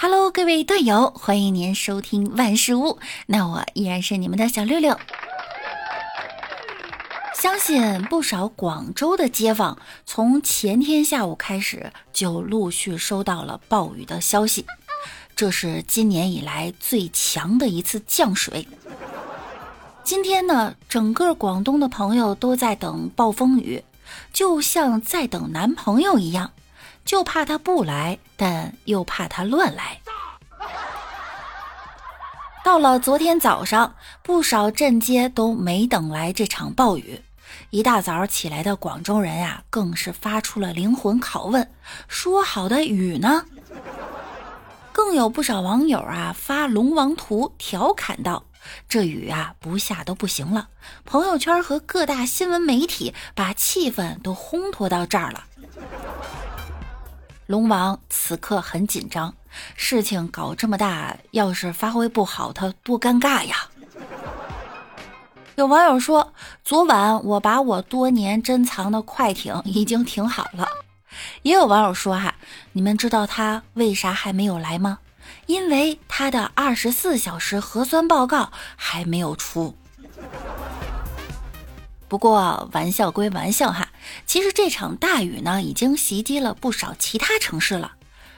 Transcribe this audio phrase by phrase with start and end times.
[0.00, 3.00] Hello，各位队友，欢迎您收听万事屋。
[3.26, 4.96] 那我依然是你们的小六六。
[7.34, 9.76] 相信不少广州的街坊
[10.06, 14.64] 从前天下午开始就陆续收到了暴雨的消息，
[15.34, 18.68] 这是今年以来最强的一次降水。
[20.04, 23.82] 今天呢，整个广东的朋友都在等暴风雨，
[24.32, 26.52] 就像在等男朋友一样。
[27.08, 29.98] 就怕他不来，但又怕他乱来。
[32.62, 37.22] 到了昨天早上，不少镇街都没等来这场暴雨。
[37.70, 41.72] 一大早起来的广州人呀，更是发出了灵魂拷问：
[42.08, 43.46] 说好的雨呢？
[44.92, 48.44] 更有不少网友啊发龙王图调侃道
[48.86, 50.68] ：“这雨啊不下都不行了。”
[51.06, 55.44] 朋友圈和各大新闻媒体把气氛都烘托到这儿了。
[57.48, 59.34] 龙王此刻很紧张，
[59.74, 63.56] 事情搞这么大，要是发挥不好，他多尴尬呀！
[65.54, 70.68] 有网友说，昨晚我把我多年珍藏的快艇已经停好了。
[71.40, 72.34] 也有网友说，哈，
[72.72, 74.98] 你们知道他为啥还没有来吗？
[75.46, 79.74] 因为他的二十四小时核酸报告还没有出。
[82.08, 83.88] 不过玩笑归玩笑哈，
[84.26, 87.92] 其实这场大雨呢，已经袭击了不少其他城市了。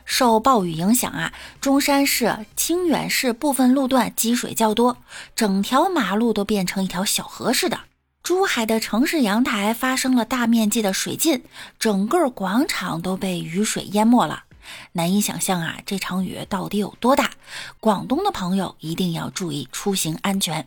[0.05, 4.97] 受暴雨影响啊，中山市、清远市部分路段积水较多，
[5.37, 7.79] 整条马路都变成一条小河似的。
[8.23, 11.43] 珠海的城市阳台发生了大面积的水浸，
[11.79, 14.45] 整个广场都被雨水淹没了。
[14.93, 17.31] 难以想象啊，这场雨到底有多大？
[17.79, 20.67] 广东的朋友一定要注意出行安全。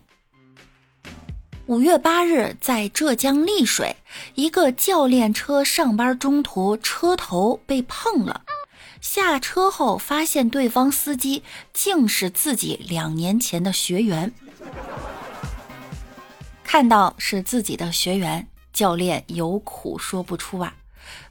[1.65, 3.95] 五月八日，在浙江丽水，
[4.35, 8.41] 一个教练车上班中途车头被碰了，
[8.99, 11.41] 下车后发现对方司机
[11.71, 14.33] 竟是自己两年前的学员。
[16.65, 20.75] 看到是自己的学员，教练有苦说不出啊。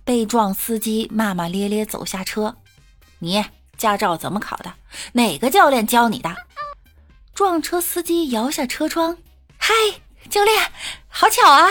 [0.03, 2.57] 被撞司机骂骂咧咧走下车
[3.21, 3.45] ：“你
[3.77, 4.73] 驾照怎么考的？
[5.13, 6.35] 哪个教练教你的？”
[7.35, 9.19] 撞车司机摇下车窗
[9.59, 9.75] ：“嗨。”
[10.31, 10.71] 教练，
[11.09, 11.69] 好巧啊！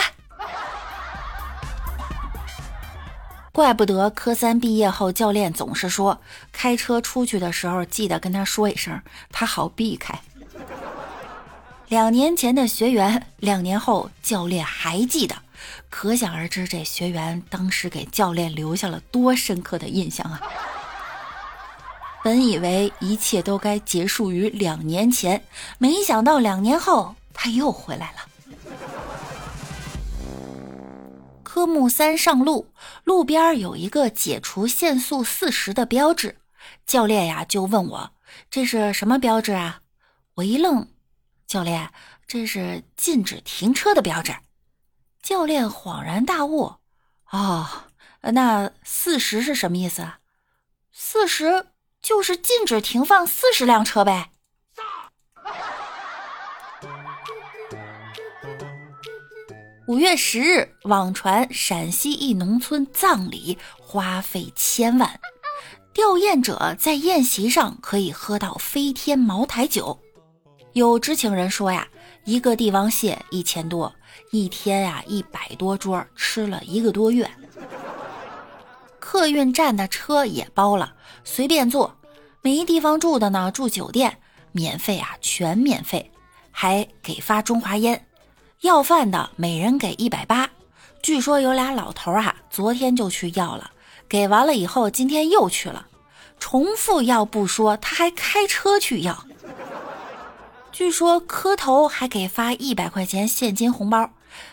[3.51, 9.01] 怪不得科三毕业后，教练总是说开车出去的时候记得跟他说一声，
[9.31, 10.17] 他好避开。
[11.89, 15.35] 两年前的学员，两年后教练还记得，
[15.89, 20.39] 可想而知这学员当时给教练留下了多深刻的印象啊！
[22.23, 25.43] 本以为一切都该结束于两年前，
[25.77, 28.30] 没想到两年后他又回来了。
[31.53, 32.73] 科目三上路，
[33.03, 36.37] 路边有一个解除限速四十的标志，
[36.85, 38.11] 教练呀就问我
[38.49, 39.81] 这是什么标志啊？
[40.35, 40.87] 我一愣，
[41.45, 41.91] 教练
[42.25, 44.33] 这是禁止停车的标志。
[45.21, 46.75] 教练恍然大悟，
[47.31, 47.67] 哦，
[48.21, 50.07] 那四十是什么意思？
[50.93, 51.67] 四十
[52.01, 54.31] 就是禁止停放四十辆车呗。
[59.91, 65.19] 五月十日，网传陕西一农村葬礼花费千万，
[65.91, 69.99] 吊唁者在宴席上可以喝到飞天茅台酒。
[70.71, 71.85] 有知情人说呀，
[72.23, 73.93] 一个帝王蟹一千多，
[74.31, 77.29] 一天呀一百多桌，吃了一个多月。
[78.97, 80.93] 客运站的车也包了，
[81.25, 81.93] 随便坐。
[82.41, 84.19] 没地方住的呢，住酒店，
[84.53, 86.09] 免费啊，全免费，
[86.49, 88.07] 还给发中华烟。
[88.61, 90.47] 要饭的每人给一百八，
[91.01, 93.71] 据说有俩老头啊，昨天就去要了，
[94.07, 95.87] 给完了以后，今天又去了，
[96.39, 99.25] 重复要不说，他还开车去要。
[100.71, 104.11] 据说磕头还给发一百块钱现金红包，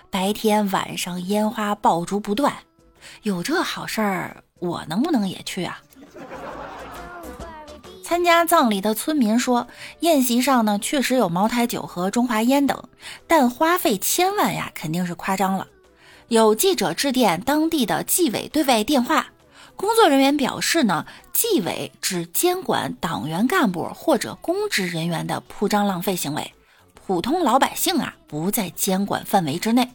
[0.09, 2.55] 白天晚上烟花爆竹不断，
[3.25, 5.79] 有这好事儿，我能不能也去啊？
[8.09, 9.69] 参加葬礼的村民说，
[10.01, 12.85] 宴席上呢确实有茅台酒和中华烟等，
[13.27, 15.67] 但花费千万呀肯定是夸张了。
[16.29, 19.27] 有记者致电当地的纪委对外电话，
[19.77, 21.05] 工作人员表示呢，
[21.35, 26.55] 纪委只监管党员干部或者公职人员的铺张浪费行为，
[26.95, 29.87] 普通老百姓啊不在监管范围之内。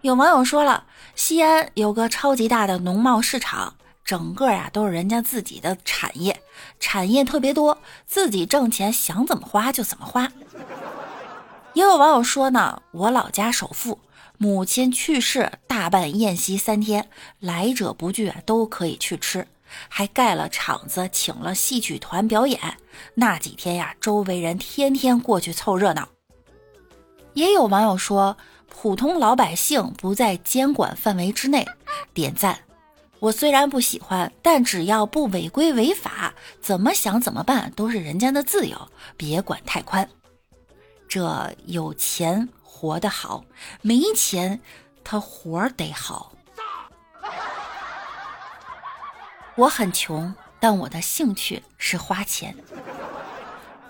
[0.00, 0.84] 有网友说了，
[1.14, 3.74] 西安有个超级大的农贸市场。
[4.08, 6.40] 整个呀都是人家自己的产业，
[6.80, 7.76] 产业特别多，
[8.06, 10.32] 自己挣钱想怎么花就怎么花。
[11.74, 13.98] 也有网友说呢，我老家首富，
[14.38, 19.46] 母亲去世，大办宴席三天，来者不拒，都可以去吃。
[19.90, 22.58] 还盖了场子，请了戏曲团表演。
[23.12, 26.08] 那几天呀，周围人天天过去凑热闹。
[27.34, 28.38] 也有网友说，
[28.70, 31.66] 普通老百姓不在监管范围之内，
[32.14, 32.58] 点赞。
[33.20, 40.08] 我虽然不喜欢，但只要不违规违法，怎么想怎么办都是人家的自由，别管太宽。
[41.08, 43.44] 这有钱活得好，
[43.82, 44.60] 没钱
[45.02, 46.32] 他活得好。
[49.56, 52.54] 我很穷，但我的兴趣是花钱。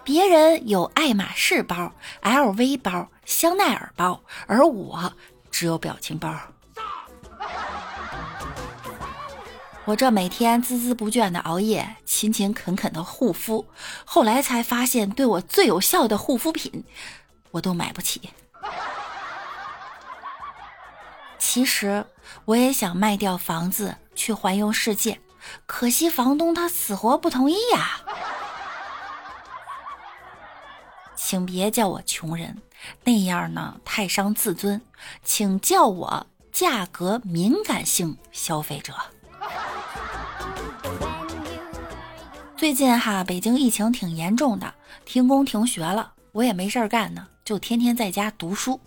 [0.02, 1.92] 别人有爱马仕包、
[2.22, 5.12] LV 包、香奈儿包，而我
[5.50, 6.34] 只有表情包。
[9.88, 13.66] 我这每天孜孜不倦的熬夜，勤勤恳恳的护肤，
[14.04, 16.84] 后来才发现，对我最有效的护肤品，
[17.52, 18.28] 我都买不起。
[21.38, 22.04] 其实
[22.44, 25.18] 我也想卖掉房子去环游世界。
[25.64, 28.00] 可惜房东他死活不同意呀，
[31.16, 32.60] 请别叫我穷人，
[33.04, 34.82] 那样呢太伤自尊，
[35.24, 38.92] 请叫我价格敏感性消费者。
[42.58, 44.74] 最近哈，北京疫情挺严重的，
[45.04, 48.80] 停工停学了，我也没事儿干呢，就天天在家读书。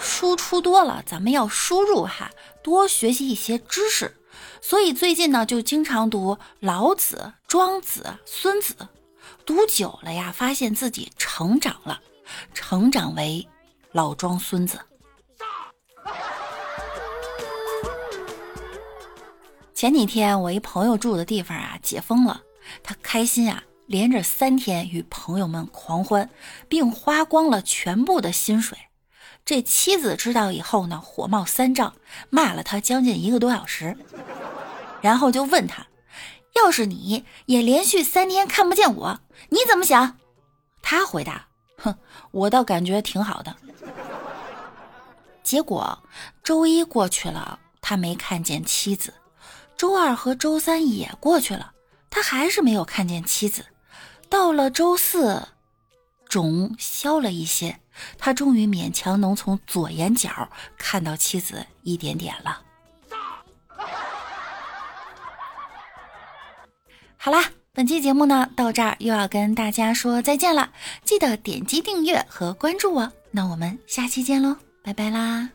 [0.00, 2.32] 输出多了，咱们要输入哈，
[2.64, 4.16] 多学习一些知识。
[4.60, 8.74] 所以最近呢，就经常读老子、庄子、孙子，
[9.46, 12.00] 读久了呀，发现自己成长了，
[12.54, 13.46] 成长为
[13.92, 14.80] 老庄孙子。
[19.72, 22.42] 前几天我一朋友住的地方啊解封了，
[22.82, 26.30] 他开心啊，连着三天与朋友们狂欢，
[26.68, 28.78] 并花光了全部的薪水。
[29.44, 31.94] 这妻子知道以后呢，火冒三丈，
[32.30, 33.96] 骂了他将近一个多小时。
[35.02, 35.86] 然后就问他
[36.56, 39.20] ：“要是你也连续三天看不见我，
[39.50, 40.16] 你怎么想？”
[40.80, 41.46] 他回答
[41.76, 41.94] ：“哼，
[42.30, 43.54] 我倒感觉挺好的。”
[45.44, 46.02] 结果
[46.42, 49.10] 周一过去了，他没看见妻子；
[49.76, 51.73] 周二和周三也过去了，
[52.14, 53.66] 他还是没有看见妻子。
[54.30, 55.48] 到了周四，
[56.28, 57.80] 肿消了一些，
[58.18, 62.62] 他终于勉强能从左眼角看到妻子一点点了。
[67.16, 70.70] 好啦，本期节目呢到这儿又要跟大家说再见了，
[71.02, 75.53] 记得点击订阅和关注我，那我们下期见喽，拜拜啦。